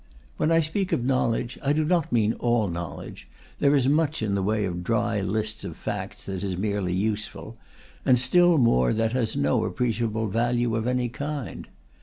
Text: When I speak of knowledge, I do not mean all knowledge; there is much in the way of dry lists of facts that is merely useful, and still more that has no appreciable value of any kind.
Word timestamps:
When 0.37 0.51
I 0.51 0.61
speak 0.61 0.91
of 0.91 1.05
knowledge, 1.05 1.59
I 1.63 1.73
do 1.73 1.85
not 1.85 2.11
mean 2.11 2.33
all 2.39 2.67
knowledge; 2.69 3.27
there 3.59 3.75
is 3.75 3.87
much 3.87 4.23
in 4.23 4.33
the 4.33 4.41
way 4.41 4.65
of 4.65 4.83
dry 4.83 5.21
lists 5.21 5.63
of 5.63 5.77
facts 5.77 6.25
that 6.25 6.41
is 6.43 6.57
merely 6.57 6.91
useful, 6.95 7.55
and 8.03 8.17
still 8.17 8.57
more 8.57 8.93
that 8.93 9.11
has 9.11 9.35
no 9.37 9.63
appreciable 9.63 10.27
value 10.27 10.75
of 10.75 10.87
any 10.87 11.07
kind. 11.09 11.67